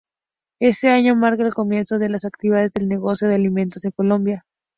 Ese 0.59 0.89
año 0.89 1.15
marca 1.15 1.43
el 1.45 1.53
comienzo 1.53 1.99
de 1.99 2.09
las 2.09 2.25
actividades 2.25 2.73
del 2.73 2.87
negocio 2.89 3.27
de 3.27 3.35
alimentos 3.35 3.85
en 3.85 3.91
Colombia. 3.91 4.47